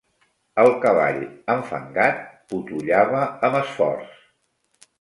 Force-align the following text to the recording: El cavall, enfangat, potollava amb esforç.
El 0.61 0.71
cavall, 0.85 1.19
enfangat, 1.55 2.25
potollava 2.55 3.23
amb 3.49 3.61
esforç. 3.63 4.21